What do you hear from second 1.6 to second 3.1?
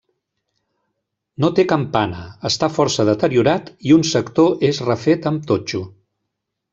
campana, està força